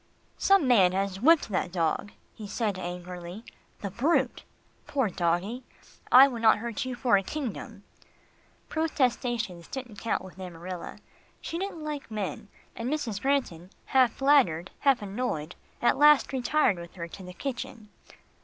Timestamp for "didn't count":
9.67-10.23